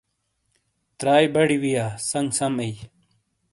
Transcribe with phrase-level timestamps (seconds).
[0.99, 2.75] تَرائی بڑی وییا، سنگ سم ایئی۔